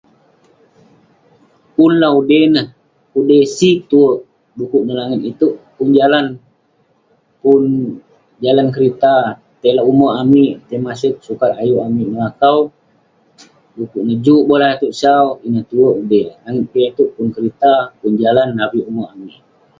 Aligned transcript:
Pun 1.75 1.91
lah 2.01 2.11
udey 2.19 2.43
neh, 2.55 2.67
pudey 3.11 3.43
sig 3.57 3.77
tue. 3.91 4.11
Dekuk 4.57 4.83
neh 4.85 4.95
langit 4.99 5.19
itouk, 5.31 5.55
pun 5.75 5.87
jalan. 5.97 6.25
Pun 7.41 7.61
jalan 8.43 8.67
kerita, 8.75 9.15
tai 9.59 9.73
lak 9.77 9.87
ume' 9.91 10.15
amik, 10.21 10.53
tai 10.67 10.79
maseg. 10.85 11.13
Sukat 11.27 11.51
ayuk 11.61 11.83
amik 11.87 12.07
melakau. 12.13 12.59
Dekuk 13.75 14.03
neh 14.07 14.17
juk 14.25 14.43
boleh 14.49 14.69
itouk 14.75 14.93
sau, 15.01 15.25
ineh 15.45 15.65
tuek 15.69 15.95
udey. 16.01 16.25
Pun 16.29 16.39
langit 16.43 16.65
piak 16.71 16.89
itouk, 16.93 17.09
pun 17.15 17.27
kerita 17.35 17.73
pun 17.99 18.11
jalan 18.23 18.49
avik 18.65 18.85
ume' 18.89 19.09
amik. 19.13 19.39